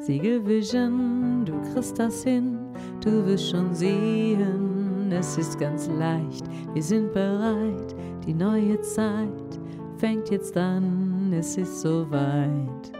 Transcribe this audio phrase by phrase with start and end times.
[0.00, 2.58] Siegelvision, du kriegst das hin,
[3.00, 9.58] du wirst schon sehen, es ist ganz leicht, wir sind bereit, die neue Zeit
[9.98, 12.92] fängt jetzt an, es ist soweit.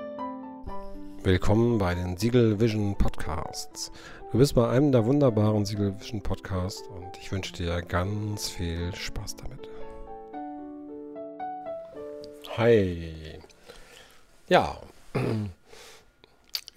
[1.22, 3.92] Willkommen bei den Siegel Vision Podcasts.
[4.32, 8.94] Du bist bei einem der wunderbaren Siegel Vision Podcasts und ich wünsche dir ganz viel
[8.94, 9.68] Spaß damit.
[12.56, 13.14] Hi.
[14.48, 14.78] Ja,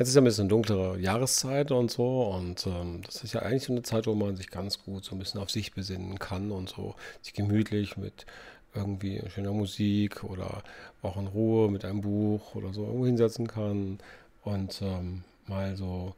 [0.02, 2.24] Jetzt ist ja ein bisschen dunklere Jahreszeit und so.
[2.24, 5.14] Und ähm, das ist ja eigentlich so eine Zeit, wo man sich ganz gut so
[5.14, 8.26] ein bisschen auf sich besinnen kann und so sich gemütlich mit
[8.74, 10.64] irgendwie schöner Musik oder
[11.04, 14.00] auch in Ruhe mit einem Buch oder so irgendwo hinsetzen kann
[14.42, 16.16] und ähm, mal so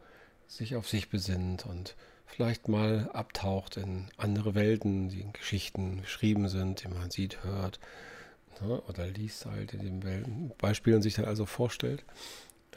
[0.48, 6.48] sich auf sich besinnt und vielleicht mal abtaucht in andere Welten, die in Geschichten geschrieben
[6.48, 7.82] sind, die man sieht, hört
[8.62, 12.06] ne, oder liest halt in den Beispielen sich dann also vorstellt.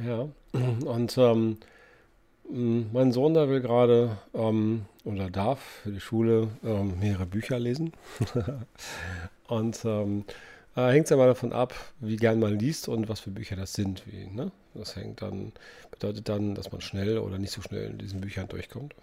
[0.04, 1.58] Ja, und ähm,
[2.48, 7.92] mein Sohn, der will gerade ähm, oder darf für die Schule ähm, mehrere Bücher lesen.
[9.48, 10.24] und ähm,
[10.76, 13.56] äh, hängt es ja mal davon ab, wie gern man liest und was für Bücher
[13.56, 14.02] das sind.
[14.06, 14.52] Wie, ne?
[14.74, 15.52] Das hängt dann,
[15.90, 18.94] bedeutet dann, dass man schnell oder nicht so schnell in diesen Büchern durchkommt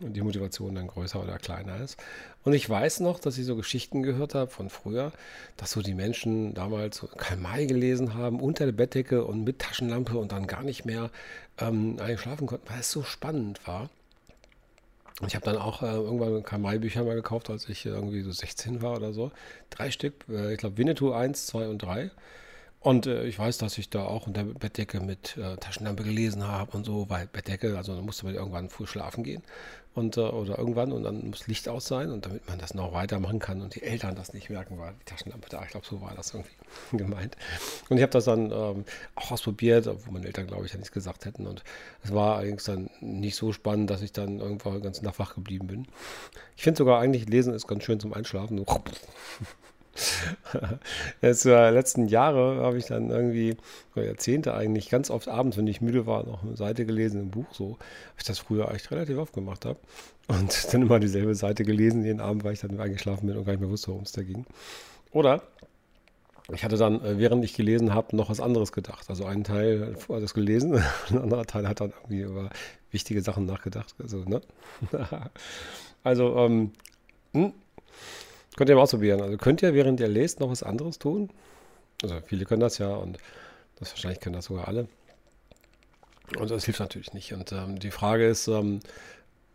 [0.00, 1.96] und die Motivation dann größer oder kleiner ist.
[2.44, 5.12] Und ich weiß noch, dass ich so Geschichten gehört habe von früher,
[5.56, 9.58] dass so die Menschen damals so Karl May gelesen haben, unter der Bettdecke und mit
[9.58, 11.10] Taschenlampe und dann gar nicht mehr
[11.58, 13.90] ähm, schlafen konnten, weil es so spannend war.
[15.26, 18.96] Ich habe dann auch äh, irgendwann Karl-May-Bücher mal gekauft, als ich irgendwie so 16 war
[18.96, 19.32] oder so.
[19.70, 22.10] Drei Stück, äh, ich glaube Winnetou 1, 2 und 3.
[22.86, 26.76] Und äh, ich weiß, dass ich da auch unter Bettdecke mit äh, Taschenlampe gelesen habe
[26.76, 29.42] und so, weil Bettdecke, also da musste man irgendwann früh schlafen gehen
[29.94, 32.92] und, äh, oder irgendwann und dann muss Licht aus sein und damit man das noch
[32.92, 35.64] weitermachen kann und die Eltern das nicht merken, war die Taschenlampe da.
[35.64, 36.52] Ich glaube, so war das irgendwie
[36.96, 37.36] gemeint.
[37.88, 38.84] Und ich habe das dann ähm,
[39.16, 41.48] auch ausprobiert, obwohl meine Eltern, glaube ich, ja nichts gesagt hätten.
[41.48, 41.64] Und
[42.04, 45.66] es war allerdings dann nicht so spannend, dass ich dann irgendwann ganz nach wach geblieben
[45.66, 45.88] bin.
[46.56, 48.64] Ich finde sogar eigentlich, Lesen ist ganz schön zum Einschlafen.
[51.22, 53.56] Jetzt äh, letzten Jahre habe ich dann irgendwie,
[53.94, 57.30] oder Jahrzehnte eigentlich, ganz oft abends, wenn ich müde war, noch eine Seite gelesen im
[57.30, 57.78] Buch, so, weil
[58.18, 59.78] ich das früher echt relativ oft gemacht habe.
[60.28, 63.52] Und dann immer dieselbe Seite gelesen jeden Abend, weil ich dann eingeschlafen bin und gar
[63.52, 64.44] nicht mehr wusste, worum es da ging.
[65.12, 65.42] Oder
[66.52, 69.06] ich hatte dann, äh, während ich gelesen habe, noch was anderes gedacht.
[69.08, 70.74] Also ein Teil hat das gelesen,
[71.10, 72.50] ein anderer Teil hat dann irgendwie über
[72.90, 73.94] wichtige Sachen nachgedacht.
[74.00, 74.40] Also, ne?
[76.04, 76.72] also ähm,
[77.32, 77.52] hm,
[78.56, 79.20] Könnt ihr mal ausprobieren.
[79.20, 81.30] Also könnt ihr, während ihr lest, noch was anderes tun?
[82.02, 83.18] Also viele können das ja und
[83.78, 84.88] das wahrscheinlich können das sogar alle.
[86.38, 87.32] Und das hilft natürlich nicht.
[87.34, 88.80] Und ähm, die Frage ist, ähm,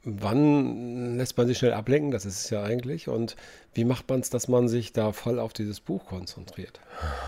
[0.03, 2.11] wann lässt man sich schnell ablenken?
[2.11, 3.07] Das ist es ja eigentlich.
[3.07, 3.35] Und
[3.73, 6.79] wie macht man es, dass man sich da voll auf dieses Buch konzentriert?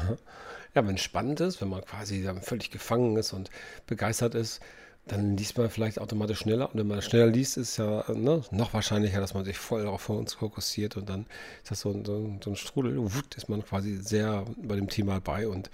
[0.75, 3.49] ja, wenn es spannend ist, wenn man quasi völlig gefangen ist und
[3.87, 4.61] begeistert ist,
[5.05, 6.71] dann liest man vielleicht automatisch schneller.
[6.71, 10.01] Und wenn man schneller liest, ist ja ne, noch wahrscheinlicher, dass man sich voll darauf
[10.01, 11.25] fokussiert und dann
[11.61, 12.97] ist das so ein, so so ein Strudel.
[12.97, 15.47] Wutt, ist man quasi sehr bei dem Thema bei.
[15.47, 15.69] Und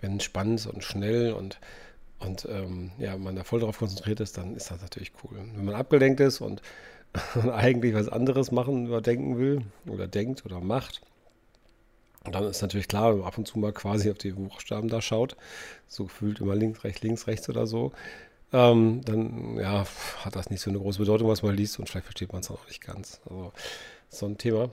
[0.00, 1.58] wenn es spannend und schnell und,
[2.18, 5.38] und ähm, ja, man da voll darauf konzentriert ist, dann ist das natürlich cool.
[5.54, 6.60] Wenn man abgelenkt ist und
[7.50, 11.00] eigentlich was anderes machen oder denken will oder denkt oder macht,
[12.24, 15.00] dann ist natürlich klar, wenn man ab und zu mal quasi auf die Buchstaben da
[15.00, 15.36] schaut,
[15.88, 17.92] so gefühlt immer links, rechts, links, rechts oder so,
[18.56, 19.84] ähm, dann ja,
[20.24, 22.50] hat das nicht so eine große Bedeutung, was man liest und vielleicht versteht man es
[22.50, 23.20] auch nicht ganz.
[23.28, 23.52] Also
[24.08, 24.70] so ein Thema.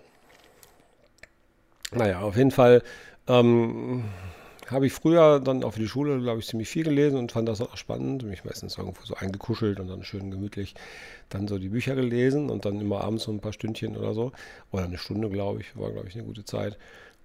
[1.91, 2.81] Naja, auf jeden Fall
[3.27, 4.05] ähm,
[4.71, 7.49] habe ich früher dann auch für die Schule, glaube ich, ziemlich viel gelesen und fand
[7.49, 8.23] das auch spannend.
[8.23, 10.75] Mich meistens irgendwo so eingekuschelt und dann schön gemütlich
[11.27, 14.31] dann so die Bücher gelesen und dann immer abends so ein paar Stündchen oder so.
[14.71, 16.77] Oder eine Stunde, glaube ich, war, glaube ich, eine gute Zeit.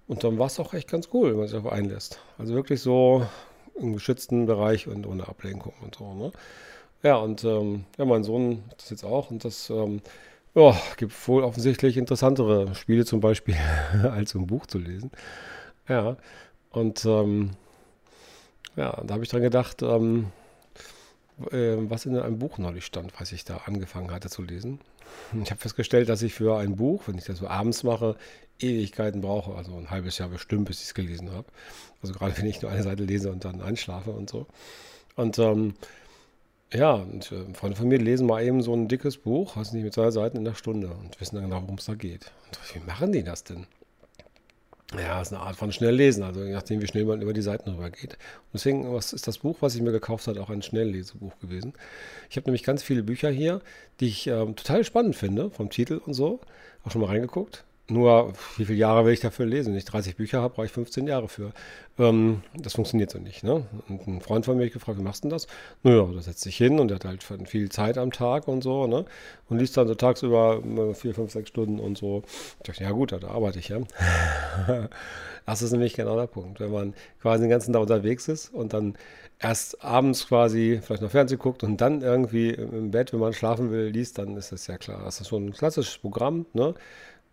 [0.07, 2.19] Und dann war es auch echt ganz cool, wenn man sich darauf einlässt.
[2.37, 3.25] Also wirklich so
[3.79, 6.13] im geschützten Bereich und ohne Ablenkung und so.
[6.13, 6.31] Ne?
[7.03, 10.01] Ja, und ähm, ja, mein Sohn hat das jetzt auch und das ähm,
[10.55, 13.55] ja, gibt wohl offensichtlich interessantere Spiele zum Beispiel,
[14.03, 15.11] als ein Buch zu lesen.
[15.87, 16.17] Ja,
[16.71, 17.51] und ähm,
[18.75, 20.27] ja, da habe ich dran gedacht, ähm,
[21.51, 24.79] äh, was in einem Buch neulich stand, was ich da angefangen hatte zu lesen.
[25.43, 28.15] Ich habe festgestellt, dass ich für ein Buch, wenn ich das so abends mache,
[28.59, 31.45] Ewigkeiten brauche, also ein halbes Jahr bestimmt, bis ich es gelesen habe.
[32.01, 34.47] Also gerade wenn ich nur eine Seite lese und dann einschlafe und so.
[35.15, 35.75] Und ähm,
[36.71, 39.83] ja, und äh, Freunde von mir lesen mal eben so ein dickes Buch, was nicht
[39.83, 42.31] mit zwei Seiten in der Stunde und wissen dann genau, worum es da geht.
[42.47, 43.65] Und wie machen die das denn?
[44.97, 47.69] Ja, ist eine Art von Schnelllesen, also je nachdem, wie schnell man über die Seiten
[47.69, 48.13] rüber geht.
[48.13, 51.73] Und deswegen was ist das Buch, was ich mir gekauft habe, auch ein Schnelllesebuch gewesen.
[52.29, 53.61] Ich habe nämlich ganz viele Bücher hier,
[53.99, 56.39] die ich ähm, total spannend finde, vom Titel und so.
[56.83, 57.65] Auch schon mal reingeguckt.
[57.89, 59.71] Nur, wie viele Jahre will ich dafür lesen?
[59.71, 61.51] Wenn ich 30 Bücher habe, brauche ich 15 Jahre für.
[61.97, 63.43] Ähm, das funktioniert so nicht.
[63.43, 63.65] Ne?
[63.87, 65.47] Und ein Freund von mir hat gefragt, wie machst du denn das?
[65.83, 68.87] Naja, da setzt sich hin und der hat halt viel Zeit am Tag und so.
[68.87, 69.05] Ne?
[69.49, 70.61] Und liest dann so tagsüber
[70.93, 72.23] vier, fünf, sechs Stunden und so.
[72.57, 73.79] Ich dachte, ja gut, da arbeite ich ja.
[75.45, 76.59] das ist nämlich genau der Punkt.
[76.59, 78.95] Wenn man quasi den ganzen Tag unterwegs ist und dann
[79.39, 83.71] erst abends quasi vielleicht noch Fernsehen guckt und dann irgendwie im Bett, wenn man schlafen
[83.71, 85.01] will, liest, dann ist das ja klar.
[85.03, 86.45] Das ist so ein klassisches Programm.
[86.53, 86.75] Ne?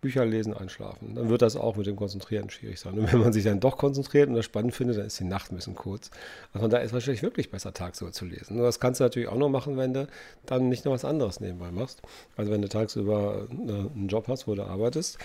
[0.01, 1.15] Bücher lesen, einschlafen.
[1.15, 2.97] Dann wird das auch mit dem Konzentrieren schwierig sein.
[2.99, 5.51] Und wenn man sich dann doch konzentriert und das spannend findet, dann ist die Nacht
[5.51, 6.11] ein bisschen kurz.
[6.53, 8.57] Also daher ist wahrscheinlich wirklich besser, tagsüber zu lesen.
[8.57, 10.07] Nur das kannst du natürlich auch noch machen, wenn du
[10.45, 12.01] dann nicht noch was anderes nebenbei machst.
[12.35, 15.17] Also wenn du tagsüber äh, einen Job hast, wo du arbeitest.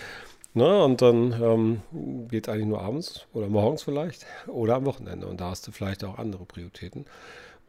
[0.55, 5.27] Ne, und dann ähm, geht eigentlich nur abends oder morgens vielleicht oder am Wochenende.
[5.27, 7.05] Und da hast du vielleicht auch andere Prioritäten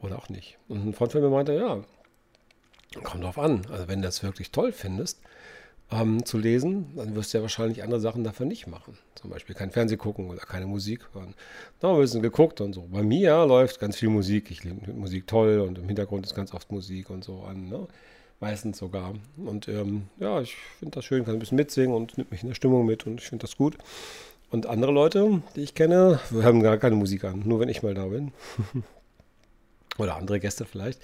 [0.01, 0.59] oder auch nicht.
[0.69, 1.83] Und ein Freund von mir meinte, ja,
[3.03, 3.67] kommt drauf an.
[3.71, 5.21] Also wenn du das wirklich toll findest,
[5.91, 8.97] ähm, zu lesen, dann wirst du ja wahrscheinlich andere Sachen dafür nicht machen.
[9.15, 11.35] Zum Beispiel kein Fernsehen gucken oder keine Musik hören.
[11.79, 12.89] Da haben wir ein bisschen geguckt und so.
[12.91, 14.51] Bei mir läuft ganz viel Musik.
[14.51, 17.69] Ich liebe Musik toll und im Hintergrund ist ganz oft Musik und so an.
[17.69, 17.87] Ne?
[18.41, 19.15] Meistens sogar.
[19.37, 22.49] Und ähm, ja, ich finde das schön, kann ein bisschen mitsingen und nimmt mich in
[22.49, 23.77] der Stimmung mit und ich finde das gut.
[24.51, 27.95] Und andere Leute, die ich kenne, haben gar keine Musik an, nur wenn ich mal
[27.95, 28.33] da bin.
[29.99, 31.01] Oder andere Gäste vielleicht.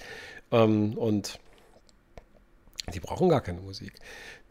[0.51, 1.39] Ähm, und
[2.93, 3.93] die brauchen gar keine Musik.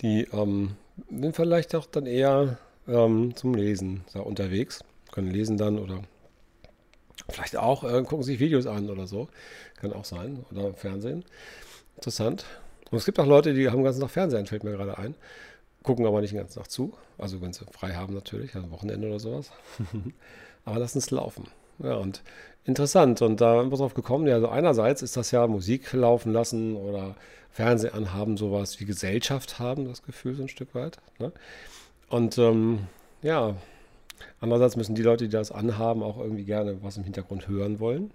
[0.00, 0.76] Die ähm,
[1.10, 6.02] sind vielleicht auch dann eher ähm, zum Lesen da unterwegs, können lesen dann oder
[7.28, 9.28] vielleicht auch äh, gucken sich Videos an oder so.
[9.76, 10.44] Kann auch sein.
[10.50, 11.24] Oder Fernsehen.
[11.96, 12.44] Interessant.
[12.90, 15.14] Und es gibt auch Leute, die haben den ganzen Tag Fernsehen, fällt mir gerade ein.
[15.82, 16.94] Gucken aber nicht den ganzen Tag zu.
[17.18, 19.50] Also wenn sie frei haben natürlich, also Wochenende oder sowas.
[20.64, 21.46] aber lassen es laufen.
[21.82, 22.22] Ja, und
[22.64, 23.22] interessant.
[23.22, 26.76] Und da sind wir drauf gekommen, ja, also einerseits ist das ja Musik laufen lassen
[26.76, 27.16] oder
[27.50, 30.98] Fernsehen anhaben, sowas wie Gesellschaft haben, das Gefühl so ein Stück weit.
[31.18, 31.32] Ne?
[32.08, 32.80] Und ähm,
[33.22, 33.56] ja,
[34.40, 38.10] andererseits müssen die Leute, die das anhaben, auch irgendwie gerne was im Hintergrund hören wollen.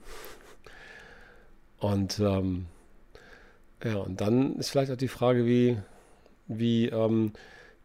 [1.79, 2.65] Und ähm,
[3.83, 5.77] ja, und dann ist vielleicht auch die Frage, wie,
[6.47, 7.33] wie ähm,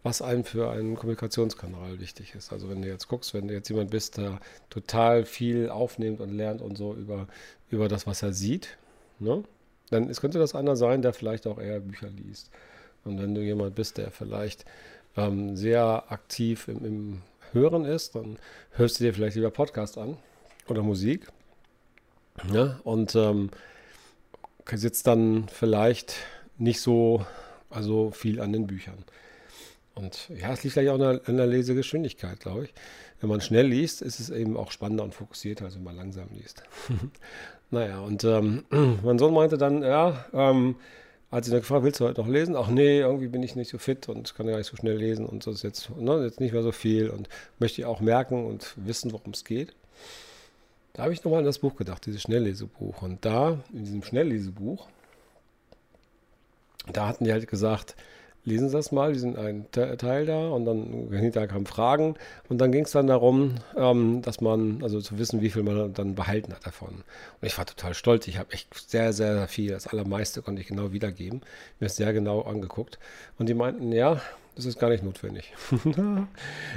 [0.03, 2.53] was einem für einen Kommunikationskanal wichtig ist.
[2.53, 6.33] Also wenn du jetzt guckst, wenn du jetzt jemand bist, der total viel aufnimmt und
[6.35, 7.27] lernt und so über,
[7.71, 8.79] über das, was er sieht,
[9.19, 9.45] ne?
[9.91, 12.51] dann ist, könnte das einer sein, der vielleicht auch eher Bücher liest.
[13.05, 14.65] Und wenn du jemand bist, der vielleicht
[15.17, 17.23] ähm, sehr aktiv im, im
[17.53, 18.39] Hören ist, dann
[18.73, 20.17] hörst du dir vielleicht lieber Podcast an
[20.69, 21.27] oder Musik.
[22.51, 22.81] Ja?
[22.85, 23.51] Und ähm,
[24.73, 26.15] sitzt dann vielleicht
[26.57, 27.27] nicht so
[27.71, 29.05] also viel an den Büchern.
[29.95, 32.75] Und ja, es liegt vielleicht auch an der, Lesegeschwindigkeit, glaube ich.
[33.21, 36.29] Wenn man schnell liest, ist es eben auch spannender und fokussierter, als wenn man langsam
[36.33, 36.63] liest.
[37.71, 38.65] naja, und ähm,
[39.03, 40.77] mein Sohn meinte dann, ja, ähm,
[41.31, 42.57] als ich dann gefragt, willst du heute noch lesen?
[42.57, 45.27] Ach nee, irgendwie bin ich nicht so fit und kann gar nicht so schnell lesen
[45.27, 47.29] und so ist jetzt, ne, jetzt nicht mehr so viel und
[47.59, 49.75] möchte auch merken und wissen, worum es geht.
[50.93, 53.03] Da habe ich nochmal an das Buch gedacht, dieses Schnelllesebuch.
[53.03, 54.89] Und da, in diesem Schnelllesebuch,
[56.93, 57.95] da hatten die halt gesagt,
[58.45, 62.15] lesen Sie das mal, die sind ein Teil da und dann hinterher kamen Fragen
[62.49, 65.93] und dann ging es dann darum, ähm, dass man, also zu wissen, wie viel man
[65.93, 66.89] dann behalten hat davon.
[66.91, 70.69] Und ich war total stolz, ich habe echt sehr, sehr viel, das allermeiste konnte ich
[70.69, 71.43] genau wiedergeben,
[71.79, 72.99] mir ist sehr genau angeguckt
[73.39, 74.21] und die meinten, ja,
[74.57, 75.55] das ist gar nicht notwendig.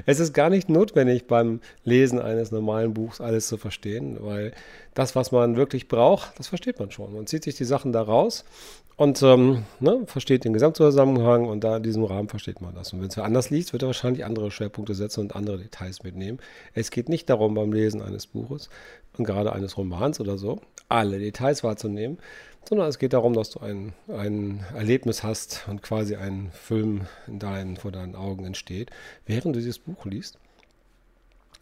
[0.06, 4.54] es ist gar nicht notwendig beim Lesen eines normalen Buchs alles zu verstehen, weil
[4.94, 7.14] das, was man wirklich braucht, das versteht man schon.
[7.14, 8.46] Man zieht sich die Sachen da raus
[8.96, 12.94] und ähm, ne, versteht den Gesamtzusammenhang und da in diesem Rahmen versteht man das.
[12.94, 16.40] Und wenn es anders liest, wird er wahrscheinlich andere Schwerpunkte setzen und andere Details mitnehmen.
[16.74, 18.70] Es geht nicht darum, beim Lesen eines Buches
[19.18, 22.20] und gerade eines Romans oder so, alle Details wahrzunehmen,
[22.68, 27.40] sondern es geht darum, dass du ein, ein Erlebnis hast und quasi ein Film in
[27.40, 28.92] deinen, vor deinen Augen entsteht,
[29.26, 30.38] während du dieses Buch liest.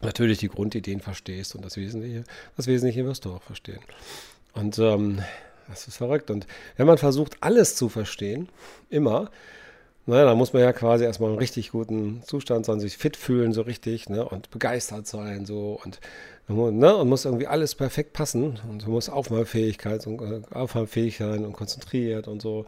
[0.02, 2.24] Natürlich die Grundideen verstehst und das Wesentliche,
[2.56, 3.80] das Wesentliche wirst du auch verstehen.
[4.52, 5.20] Und ähm,
[5.68, 6.30] das ist verrückt.
[6.30, 8.48] Und wenn man versucht, alles zu verstehen,
[8.90, 9.30] immer,
[10.06, 13.52] naja, dann muss man ja quasi erstmal einen richtig guten Zustand sein, sich fit fühlen,
[13.52, 16.00] so richtig, ne, und begeistert sein, so, und,
[16.48, 18.58] ne, und muss irgendwie alles perfekt passen.
[18.68, 22.66] Und man muss Aufnahmefähigkeit und äh, aufnahmefähig sein und konzentriert und so.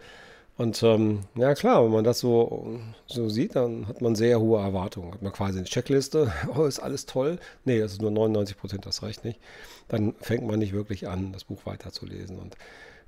[0.57, 2.71] Und ähm, ja klar, wenn man das so,
[3.07, 5.13] so sieht, dann hat man sehr hohe Erwartungen.
[5.13, 7.39] Hat man quasi eine Checkliste, oh, ist alles toll.
[7.65, 9.41] Nee, das ist nur 99 Prozent, das reicht nicht.
[9.89, 12.39] Dann fängt man nicht wirklich an, das Buch weiterzulesen.
[12.39, 12.57] Und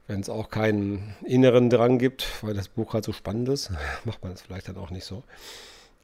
[0.09, 3.71] wenn es auch keinen inneren Drang gibt, weil das Buch halt so spannend ist,
[4.05, 5.23] macht man es vielleicht dann auch nicht so.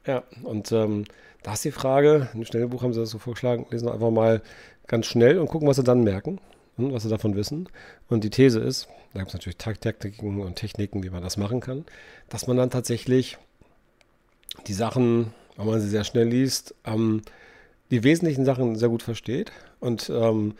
[0.05, 1.05] Ja, und ähm,
[1.43, 4.41] da ist die Frage, dem Schnellbuch haben sie das so vorgeschlagen, lesen einfach mal
[4.87, 6.39] ganz schnell und gucken, was sie dann merken
[6.77, 7.69] was sie davon wissen.
[8.09, 11.59] Und die These ist, da gibt es natürlich Taktiken und Techniken, wie man das machen
[11.59, 11.85] kann,
[12.29, 13.37] dass man dann tatsächlich
[14.67, 17.21] die Sachen weil man sie sehr schnell liest, ähm,
[17.91, 20.55] die wesentlichen Sachen sehr gut versteht und ähm,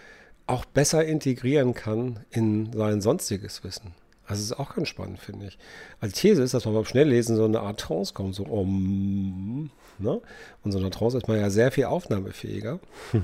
[0.46, 3.94] auch besser integrieren kann in sein sonstiges Wissen.
[4.26, 5.58] Also das ist auch ganz spannend, finde ich.
[6.00, 10.22] Als These ist, dass man beim Schnelllesen so eine Art Trance kommt, so um, ne?
[10.64, 12.80] Und so eine Trance ist man ja sehr viel aufnahmefähiger.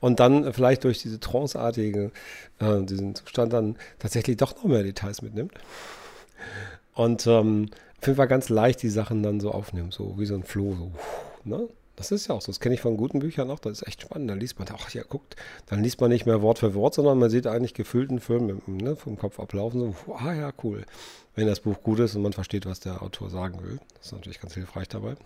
[0.00, 2.10] und dann vielleicht durch diese tranceartige,
[2.58, 5.52] äh, diesen Zustand dann tatsächlich doch noch mehr Details mitnimmt.
[6.94, 10.34] Und ähm, auf jeden Fall ganz leicht die Sachen dann so aufnehmen, so wie so
[10.34, 10.92] ein Floh, so,
[11.44, 11.68] ne?
[11.96, 12.52] Das ist ja auch so.
[12.52, 13.58] Das kenne ich von guten Büchern auch.
[13.58, 14.30] Das ist echt spannend.
[14.30, 15.34] Da liest man, ach ja, guckt,
[15.66, 18.96] dann liest man nicht mehr Wort für Wort, sondern man sieht eigentlich gefühlten Film ne,
[18.96, 19.80] vom Kopf ablaufen.
[19.80, 20.84] So, ah ja, cool.
[21.34, 23.78] Wenn das Buch gut ist und man versteht, was der Autor sagen will.
[23.94, 25.16] Das ist natürlich ganz hilfreich dabei.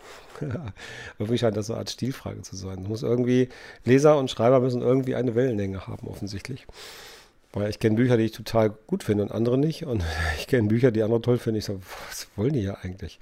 [1.19, 2.85] Mich scheint das so eine Art Stilfrage zu sein.
[2.85, 3.49] muss irgendwie,
[3.85, 6.67] Leser und Schreiber müssen irgendwie eine Wellenlänge haben, offensichtlich.
[7.53, 9.87] Weil ich kenne Bücher, die ich total gut finde und andere nicht.
[9.87, 10.05] Und
[10.39, 11.59] ich kenne Bücher, die andere toll finden.
[11.59, 13.19] Ich so, was wollen die ja eigentlich?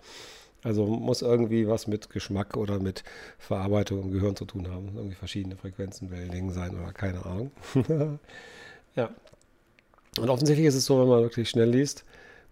[0.62, 3.04] Also muss irgendwie was mit Geschmack oder mit
[3.38, 4.90] Verarbeitung im Gehirn zu tun haben.
[4.96, 6.10] Irgendwie verschiedene Frequenzen,
[6.50, 7.52] sein oder keine Ahnung.
[8.96, 9.10] ja.
[10.18, 12.04] Und offensichtlich ist es so, wenn man wirklich schnell liest,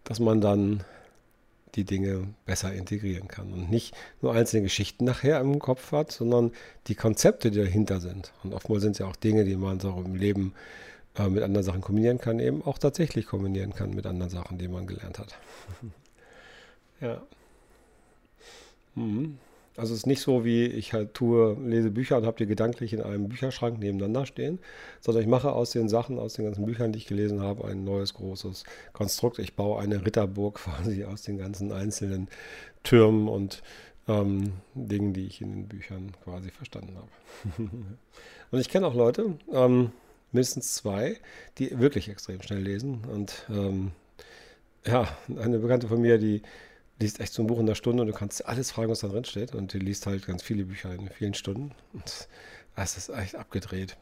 [0.04, 0.84] dass man dann
[1.74, 6.52] die Dinge besser integrieren kann und nicht nur einzelne Geschichten nachher im Kopf hat, sondern
[6.86, 8.32] die Konzepte, die dahinter sind.
[8.42, 10.54] Und oftmals sind es ja auch Dinge, die man so im Leben
[11.18, 14.68] äh, mit anderen Sachen kombinieren kann, eben auch tatsächlich kombinieren kann mit anderen Sachen, die
[14.68, 15.34] man gelernt hat.
[17.00, 17.22] ja.
[18.96, 19.38] Mhm.
[19.76, 22.92] Also es ist nicht so, wie ich halt tue, lese Bücher und habe die gedanklich
[22.94, 24.58] in einem Bücherschrank nebeneinander stehen,
[25.00, 27.84] sondern ich mache aus den Sachen, aus den ganzen Büchern, die ich gelesen habe, ein
[27.84, 29.38] neues großes Konstrukt.
[29.38, 32.28] Ich baue eine Ritterburg quasi aus den ganzen einzelnen
[32.84, 33.62] Türmen und
[34.08, 37.08] ähm, Dingen, die ich in den Büchern quasi verstanden habe.
[38.50, 39.92] und ich kenne auch Leute, ähm,
[40.32, 41.18] mindestens zwei,
[41.58, 43.02] die wirklich extrem schnell lesen.
[43.12, 43.92] Und ähm,
[44.86, 46.42] ja, eine Bekannte von mir, die
[46.98, 49.08] liest echt so ein Buch in einer Stunde und du kannst alles fragen, was da
[49.08, 49.54] drin steht.
[49.54, 51.72] Und die liest halt ganz viele Bücher in vielen Stunden.
[51.92, 52.28] Und
[52.74, 53.96] das ist echt abgedreht.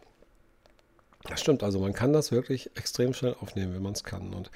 [1.24, 4.34] Das stimmt, also man kann das wirklich extrem schnell aufnehmen, wenn man es kann.
[4.34, 4.50] Und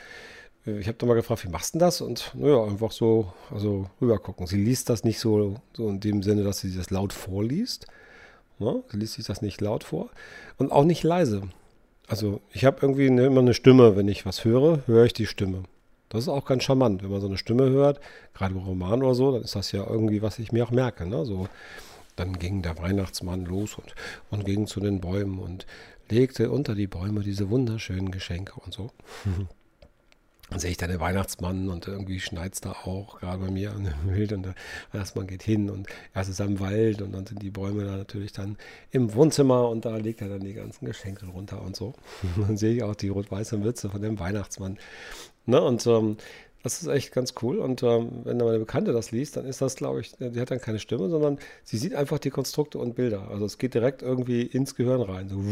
[0.67, 2.01] äh, ich habe dann mal gefragt, wie machst du das?
[2.01, 4.47] Und naja, einfach so, also rübergucken.
[4.47, 7.87] Sie liest das nicht so, so in dem Sinne, dass sie das laut vorliest.
[8.59, 8.83] Ne?
[8.91, 10.11] Sie liest sich das nicht laut vor
[10.59, 11.43] und auch nicht leise.
[12.07, 15.27] Also ich habe irgendwie eine, immer eine Stimme, wenn ich was höre, höre ich die
[15.27, 15.65] Stimme.
[16.09, 18.01] Das ist auch ganz charmant, wenn man so eine Stimme hört,
[18.35, 21.07] gerade im Roman oder so, dann ist das ja irgendwie, was ich mir auch merke.
[21.07, 21.25] Ne?
[21.27, 21.49] So,
[22.17, 23.95] dann ging der Weihnachtsmann los und,
[24.31, 25.67] und ging zu den Bäumen und
[26.09, 28.91] legte unter die Bäume diese wunderschönen Geschenke und so.
[30.51, 33.73] Dann sehe ich dann den Weihnachtsmann und irgendwie schneit es da auch, gerade bei mir
[33.73, 34.33] an dem Bild.
[34.39, 34.55] Und der
[34.93, 37.99] Weihnachtsmann geht hin und erst ist er im Wald und dann sind die Bäume da
[37.99, 38.57] natürlich dann
[38.91, 41.93] im Wohnzimmer und da legt er dann die ganzen Geschenke runter und so.
[42.37, 44.79] Und dann sehe ich auch die rot-weiße Mütze von dem Weihnachtsmann.
[45.49, 45.61] Ne?
[45.63, 46.17] Und ähm,
[46.63, 47.59] das ist echt ganz cool.
[47.59, 50.61] Und ähm, wenn meine Bekannte das liest, dann ist das, glaube ich, die hat dann
[50.61, 53.29] keine Stimme, sondern sie sieht einfach die Konstrukte und Bilder.
[53.31, 55.29] Also es geht direkt irgendwie ins Gehirn rein.
[55.29, 55.43] So.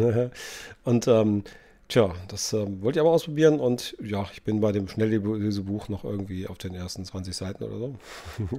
[0.84, 1.44] und ähm,
[1.86, 6.02] Tja, das äh, wollte ich aber ausprobieren und ja, ich bin bei dem Schnelllesebuch noch
[6.02, 7.94] irgendwie auf den ersten 20 Seiten oder so.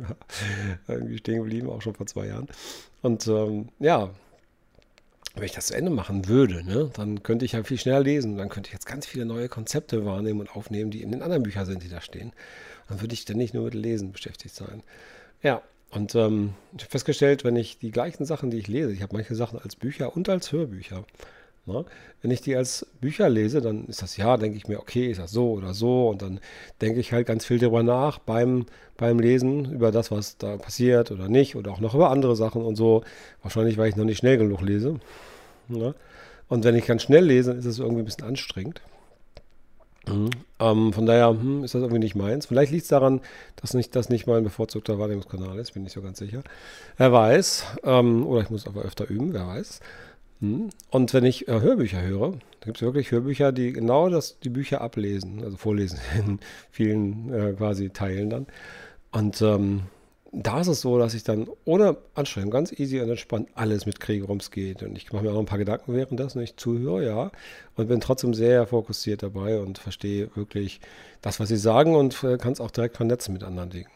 [0.88, 2.48] irgendwie stehen geblieben, auch schon vor zwei Jahren.
[3.02, 4.12] Und ähm, ja,
[5.36, 8.38] wenn ich das zu Ende machen würde, ne, dann könnte ich ja viel schneller lesen.
[8.38, 11.44] Dann könnte ich jetzt ganz viele neue Konzepte wahrnehmen und aufnehmen, die in den anderen
[11.44, 12.32] Büchern sind, die da stehen.
[12.88, 14.84] Dann würde ich dann nicht nur mit Lesen beschäftigt sein.
[15.42, 15.62] Ja,
[15.92, 19.16] und ähm, ich habe festgestellt, wenn ich die gleichen Sachen, die ich lese, ich habe
[19.16, 21.06] manche Sachen als Bücher und als Hörbücher.
[21.66, 21.84] Ne?
[22.22, 25.20] Wenn ich die als Bücher lese, dann ist das ja, denke ich mir, okay, ist
[25.20, 26.10] das so oder so.
[26.10, 26.40] Und dann
[26.82, 28.66] denke ich halt ganz viel darüber nach beim,
[28.98, 31.56] beim Lesen, über das, was da passiert oder nicht.
[31.56, 33.04] Oder auch noch über andere Sachen und so.
[33.42, 35.00] Wahrscheinlich, weil ich noch nicht schnell genug lese.
[35.68, 35.96] Ne?
[36.48, 38.82] Und wenn ich ganz schnell lese, ist es irgendwie ein bisschen anstrengend.
[40.08, 40.30] Mhm.
[40.60, 42.46] Ähm, von daher hm, ist das irgendwie nicht meins.
[42.46, 43.22] Vielleicht liegt es daran,
[43.56, 46.44] dass nicht, das nicht mein bevorzugter Wahrnehmungskanal ist, bin ich so ganz sicher.
[46.98, 47.66] Wer weiß.
[47.84, 49.80] Ähm, oder ich muss aber öfter üben, wer weiß.
[50.46, 50.70] Hm?
[50.92, 54.50] Und wenn ich äh, Hörbücher höre, da gibt es wirklich Hörbücher, die genau das, die
[54.50, 58.48] Bücher ablesen, also vorlesen in vielen äh, quasi Teilen dann.
[59.12, 59.82] Und ähm,
[60.32, 64.24] da ist es so, dass ich dann ohne Anstrengung ganz easy und entspannt alles mitkriege,
[64.24, 64.84] worum es geht.
[64.84, 67.32] Und ich mache mir auch ein paar Gedanken währenddessen, ich zuhöre, ja,
[67.76, 70.82] und bin trotzdem sehr fokussiert dabei und verstehe wirklich
[71.22, 73.90] das, was sie sagen und äh, kann es auch direkt vernetzen mit anderen Dingen.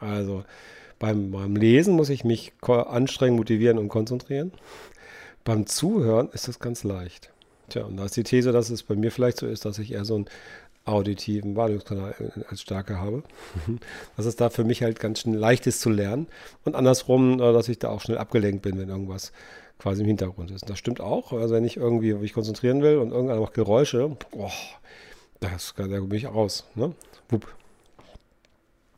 [0.00, 0.44] Also
[0.98, 4.52] beim, beim Lesen muss ich mich anstrengen, motivieren und konzentrieren.
[5.44, 7.30] Beim Zuhören ist das ganz leicht.
[7.68, 9.92] Tja, und da ist die These, dass es bei mir vielleicht so ist, dass ich
[9.92, 10.26] eher so einen
[10.86, 12.14] auditiven Wahrnehmungskanal
[12.48, 13.22] als Stärke habe.
[14.16, 16.26] dass es da für mich halt ganz schnell leicht ist zu lernen.
[16.64, 19.32] Und andersrum, äh, dass ich da auch schnell abgelenkt bin, wenn irgendwas
[19.78, 20.62] quasi im Hintergrund ist.
[20.62, 21.32] Und das stimmt auch.
[21.32, 24.52] Also wenn ich irgendwie mich konzentrieren will und irgendeiner macht Geräusche, boah,
[25.40, 26.64] das, da bin ich raus.
[26.74, 26.94] Ne?
[27.28, 27.46] Wupp.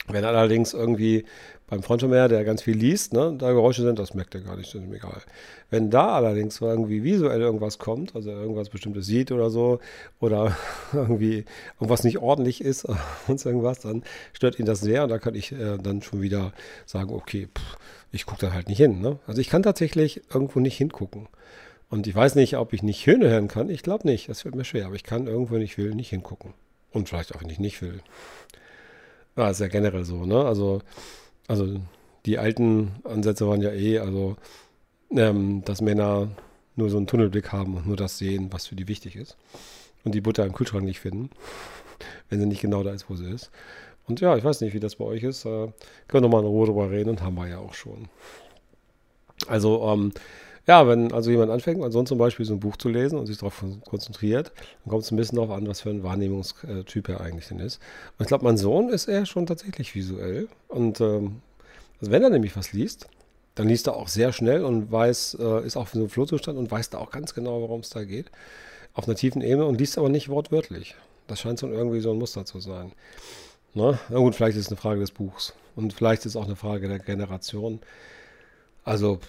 [0.08, 1.24] Wenn allerdings irgendwie
[1.68, 4.72] beim mir, der ganz viel liest, ne, da Geräusche sind, das merkt er gar nicht,
[4.72, 5.20] das ist ihm egal.
[5.68, 9.80] Wenn da allerdings irgendwie visuell irgendwas kommt, also irgendwas Bestimmtes sieht oder so,
[10.20, 10.56] oder
[10.92, 11.44] irgendwie
[11.74, 12.84] irgendwas nicht ordentlich ist
[13.26, 16.52] und irgendwas, dann stört ihn das sehr und da kann ich äh, dann schon wieder
[16.84, 17.76] sagen, okay, pff,
[18.12, 19.00] ich gucke da halt nicht hin.
[19.00, 19.18] Ne?
[19.26, 21.28] Also ich kann tatsächlich irgendwo nicht hingucken.
[21.88, 23.70] Und ich weiß nicht, ob ich nicht Höhne hören kann.
[23.70, 26.10] Ich glaube nicht, das wird mir schwer, aber ich kann irgendwo, wenn ich will, nicht
[26.10, 26.54] hingucken.
[26.90, 28.00] Und vielleicht auch, wenn ich nicht will.
[29.36, 30.44] Ja, ist ja generell so, ne?
[30.44, 30.80] Also
[31.48, 31.80] also
[32.24, 34.36] die alten Ansätze waren ja eh, also
[35.10, 36.28] ähm, dass Männer
[36.74, 39.36] nur so einen Tunnelblick haben und nur das sehen, was für die wichtig ist.
[40.04, 41.30] Und die Butter im Kühlschrank nicht finden,
[42.28, 43.50] wenn sie nicht genau da ist, wo sie ist.
[44.06, 45.44] Und ja, ich weiß nicht, wie das bei euch ist.
[45.44, 45.72] Äh, können
[46.08, 48.08] wir nochmal in Ruhe drüber reden und haben wir ja auch schon.
[49.48, 50.12] Also, ähm,
[50.66, 53.38] ja, wenn also jemand anfängt, ansonsten zum Beispiel so ein Buch zu lesen und sich
[53.38, 54.52] darauf konzentriert,
[54.84, 57.80] dann kommt es ein bisschen darauf an, was für ein Wahrnehmungstyp er eigentlich denn ist.
[58.18, 60.48] Und ich glaube, mein Sohn ist eher schon tatsächlich visuell.
[60.68, 61.40] Und ähm,
[62.00, 63.06] also wenn er nämlich was liest,
[63.54, 66.58] dann liest er auch sehr schnell und weiß, äh, ist auch für so einen Flohzustand
[66.58, 68.26] und weiß da auch ganz genau, worum es da geht.
[68.92, 70.96] Auf einer tiefen Ebene und liest aber nicht wortwörtlich.
[71.28, 72.92] Das scheint so irgendwie so ein Muster zu sein.
[73.72, 75.54] Na, na gut, vielleicht ist es eine Frage des Buchs.
[75.74, 77.80] Und vielleicht ist es auch eine Frage der Generation.
[78.84, 79.20] Also,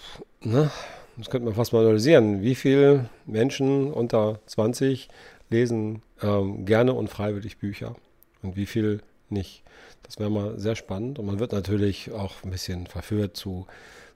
[0.42, 0.72] ne,
[1.18, 2.42] das könnte man fast mal analysieren.
[2.42, 5.10] Wie viele Menschen unter 20
[5.50, 7.96] lesen ähm, gerne und freiwillig Bücher
[8.44, 9.64] und wie viel nicht?
[10.04, 13.66] Das wäre mal sehr spannend und man wird natürlich auch ein bisschen verführt zu,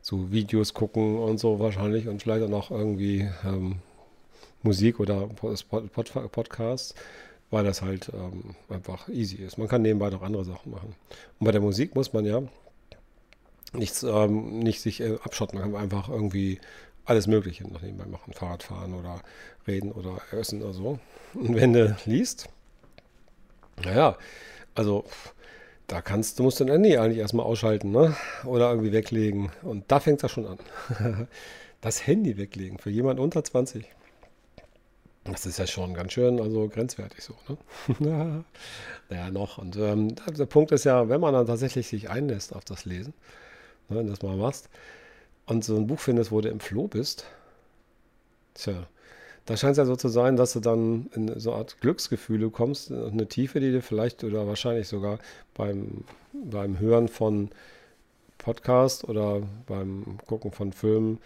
[0.01, 3.77] zu Videos gucken und so wahrscheinlich und vielleicht auch noch irgendwie ähm,
[4.63, 6.93] Musik oder Pod Pod Podcasts,
[7.49, 9.57] weil das halt ähm, einfach easy ist.
[9.57, 10.95] Man kann nebenbei noch andere Sachen machen.
[11.39, 12.43] Und bei der Musik muss man ja
[13.73, 15.59] nichts, ähm, nicht sich äh, abschotten.
[15.59, 16.59] Man kann einfach irgendwie
[17.05, 18.33] alles Mögliche noch nebenbei machen.
[18.33, 19.21] Fahrradfahren oder
[19.67, 20.99] reden oder essen oder so.
[21.33, 22.49] Und wenn du liest,
[23.83, 24.17] naja,
[24.75, 25.05] also
[25.87, 28.15] da kannst du musst dein Handy eigentlich erstmal ausschalten, ne?
[28.45, 29.51] Oder irgendwie weglegen.
[29.61, 30.57] Und da fängt das schon an.
[31.81, 33.85] das Handy weglegen für jemand unter 20.
[35.25, 37.35] Das ist ja schon ganz schön, also grenzwertig so,
[37.99, 38.43] ne?
[39.09, 39.57] naja, noch.
[39.57, 43.13] Und ähm, der Punkt ist ja, wenn man dann tatsächlich sich einlässt auf das Lesen,
[43.89, 44.69] ne, wenn du das mal machst,
[45.45, 47.25] und so ein Buch findest, wo du im Floh bist,
[48.53, 48.87] tja,
[49.45, 52.49] da scheint es ja so zu sein, dass du dann in so eine Art Glücksgefühle
[52.49, 55.19] kommst, eine Tiefe, die du vielleicht oder wahrscheinlich sogar
[55.53, 57.49] beim, beim Hören von
[58.37, 61.19] Podcast oder beim Gucken von Filmen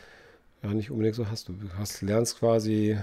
[0.63, 1.49] ja nicht unbedingt so hast.
[1.49, 2.97] Du hast, lernst quasi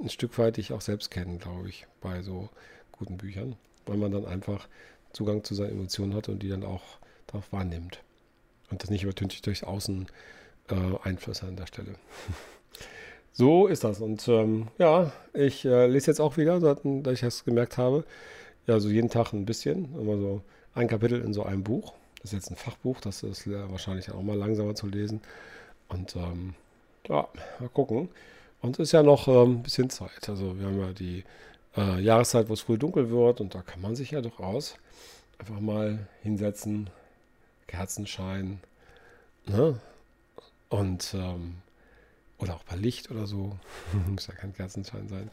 [0.00, 2.48] ein Stück weit dich auch selbst kennen, glaube ich, bei so
[2.92, 4.68] guten Büchern, weil man dann einfach
[5.12, 6.82] Zugang zu seinen Emotionen hat und die dann auch
[7.26, 8.00] darauf wahrnimmt.
[8.70, 10.06] Und das nicht übertüncht durchs Außen
[10.70, 11.94] äh, Einflüsse an der Stelle.
[13.32, 14.00] so ist das.
[14.00, 18.04] Und ähm, ja, ich äh, lese jetzt auch wieder, seit ich das gemerkt habe.
[18.66, 19.94] Ja, so jeden Tag ein bisschen.
[19.98, 20.42] Immer so
[20.74, 21.94] ein Kapitel in so einem Buch.
[22.20, 25.20] Das ist jetzt ein Fachbuch, das ist wahrscheinlich auch mal langsamer zu lesen.
[25.88, 26.54] Und ähm,
[27.08, 27.28] ja,
[27.60, 28.08] mal gucken.
[28.62, 30.28] Und es ist ja noch ähm, ein bisschen Zeit.
[30.28, 31.22] Also wir haben ja die
[31.76, 34.76] äh, Jahreszeit, wo es früh dunkel wird und da kann man sich ja durchaus
[35.38, 36.90] einfach mal hinsetzen,
[37.66, 38.60] Kerzenschein.
[39.46, 39.80] Ne?
[40.68, 41.56] Und ähm,
[42.38, 43.58] oder auch bei Licht oder so.
[44.08, 45.30] Muss ja kein Kerzenschein sein.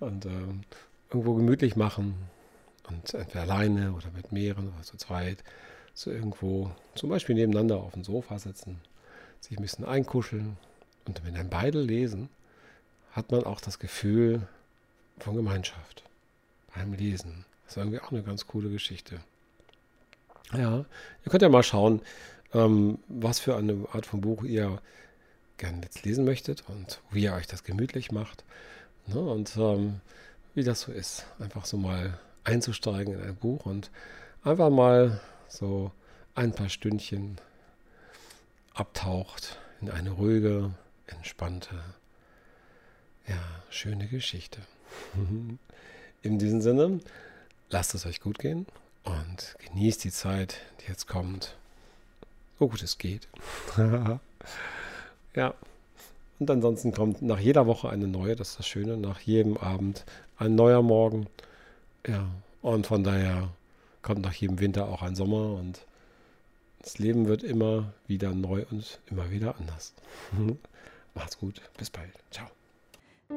[0.00, 0.62] Und ähm,
[1.10, 2.14] irgendwo gemütlich machen.
[2.88, 5.44] Und entweder alleine oder mit mehreren oder zu zweit.
[5.94, 8.80] So irgendwo zum Beispiel nebeneinander auf dem Sofa sitzen,
[9.40, 10.56] sich ein bisschen einkuscheln.
[11.06, 12.28] Und wenn dann beide lesen,
[13.12, 14.48] hat man auch das Gefühl
[15.18, 16.02] von Gemeinschaft
[16.74, 17.44] beim Lesen.
[17.64, 19.20] Das ist irgendwie auch eine ganz coole Geschichte.
[20.54, 20.84] Ja,
[21.24, 22.02] ihr könnt ja mal schauen,
[22.52, 24.80] ähm, was für eine Art von Buch ihr
[25.56, 28.44] gerne jetzt lesen möchtet und wie ihr euch das gemütlich macht.
[29.06, 29.18] Ne?
[29.18, 30.00] Und ähm,
[30.54, 33.90] wie das so ist, einfach so mal einzusteigen in ein Buch und
[34.44, 35.90] einfach mal so
[36.34, 37.38] ein paar Stündchen
[38.74, 40.70] abtaucht in eine ruhige,
[41.06, 41.76] entspannte,
[43.26, 44.60] ja, schöne Geschichte.
[46.22, 47.00] in diesem Sinne,
[47.70, 48.66] lasst es euch gut gehen
[49.04, 51.56] und genießt die Zeit, die jetzt kommt,
[52.58, 53.28] so gut es geht.
[55.34, 55.54] ja.
[56.38, 60.04] Und ansonsten kommt nach jeder Woche eine neue, das ist das Schöne, nach jedem Abend
[60.38, 61.26] ein neuer Morgen.
[62.06, 62.26] Ja,
[62.62, 63.48] und von daher
[64.02, 65.86] kommt nach jedem Winter auch ein Sommer und
[66.80, 69.94] das Leben wird immer wieder neu und immer wieder anders.
[71.14, 72.10] Macht's gut, bis bald.
[72.30, 72.48] Ciao.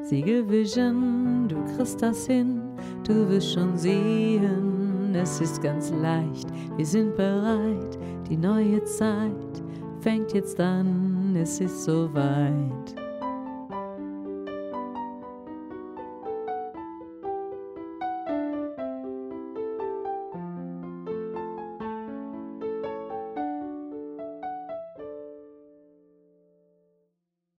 [0.01, 2.61] Siegel Vision, du kriegst das hin,
[3.03, 4.74] du wirst schon sehen
[5.21, 6.47] es ist ganz leicht,
[6.77, 7.97] wir sind bereit,
[8.29, 9.63] die neue Zeit
[10.01, 13.04] fängt jetzt an, es ist soweit.